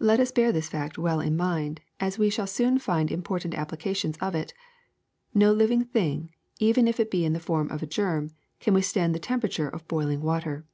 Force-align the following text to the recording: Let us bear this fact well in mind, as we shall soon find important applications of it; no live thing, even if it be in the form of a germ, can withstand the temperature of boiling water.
Let 0.00 0.18
us 0.18 0.32
bear 0.32 0.50
this 0.50 0.68
fact 0.68 0.98
well 0.98 1.20
in 1.20 1.36
mind, 1.36 1.82
as 2.00 2.18
we 2.18 2.30
shall 2.30 2.48
soon 2.48 2.80
find 2.80 3.12
important 3.12 3.54
applications 3.54 4.16
of 4.16 4.34
it; 4.34 4.52
no 5.34 5.52
live 5.52 5.88
thing, 5.90 6.34
even 6.58 6.88
if 6.88 6.98
it 6.98 7.12
be 7.12 7.24
in 7.24 7.32
the 7.32 7.38
form 7.38 7.70
of 7.70 7.80
a 7.80 7.86
germ, 7.86 8.30
can 8.58 8.74
withstand 8.74 9.14
the 9.14 9.20
temperature 9.20 9.68
of 9.68 9.86
boiling 9.86 10.20
water. 10.20 10.66